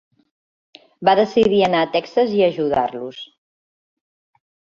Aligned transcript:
Va 1.09 1.13
decidir 1.19 1.59
anar 1.65 1.83
a 1.87 1.91
Texas 1.97 2.33
i 2.39 2.43
ajudar-los. 2.47 3.21